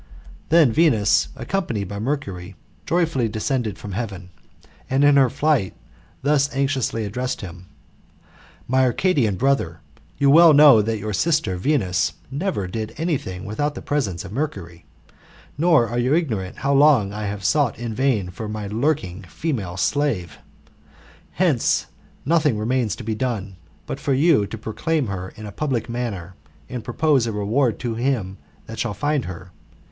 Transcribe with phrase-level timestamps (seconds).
[0.49, 2.55] Then Venus, accompanied by Mercury,
[2.87, 4.31] joyfully descended from heaven,
[4.89, 5.75] and, in her flight,
[6.23, 7.67] thus anxiously addressed him:"
[8.67, 9.79] My Arcadian brother,
[10.17, 14.31] you well know that your sister, Venus, never did any thing without the presence of
[14.31, 14.85] Mercury,
[15.55, 19.77] nor are you ignorant how lonp I have sought in vain for my lurking female
[19.77, 20.39] slave.
[21.33, 21.85] Hence
[22.25, 23.55] nothing remains to be done,
[23.85, 26.33] but for you to proclaim her in a public manner,
[26.67, 29.51] and propose a reward to him that shall find her.